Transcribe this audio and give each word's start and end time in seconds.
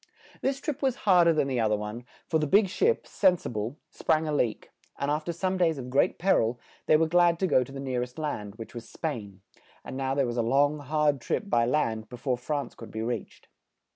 This 0.41 0.59
trip 0.59 0.81
was 0.81 0.95
hard 1.05 1.27
er 1.27 1.33
than 1.33 1.47
the 1.47 1.61
oth 1.61 1.73
er 1.73 1.77
one, 1.77 2.05
for 2.25 2.39
the 2.39 2.47
big 2.47 2.69
ship, 2.69 3.05
"Sen 3.05 3.37
si 3.37 3.47
ble," 3.47 3.77
sprang 3.91 4.27
a 4.27 4.33
leak, 4.33 4.71
and 4.97 5.11
af 5.11 5.23
ter 5.25 5.31
some 5.31 5.57
days 5.57 5.77
of 5.77 5.91
great 5.91 6.17
per 6.17 6.41
il, 6.41 6.59
they 6.87 6.97
were 6.97 7.05
glad 7.05 7.37
to 7.37 7.45
go 7.45 7.63
to 7.63 7.71
the 7.71 7.79
near 7.79 8.01
est 8.01 8.17
land, 8.17 8.55
which 8.55 8.73
was 8.73 8.89
Spain; 8.89 9.41
and 9.85 9.95
now 9.95 10.15
there 10.15 10.25
was 10.25 10.37
a 10.37 10.41
long, 10.41 10.79
hard 10.79 11.21
trip 11.21 11.51
by 11.51 11.67
land 11.67 12.09
be 12.09 12.17
fore 12.17 12.35
France 12.39 12.73
could 12.73 12.89
be 12.89 13.03
reached. 13.03 13.47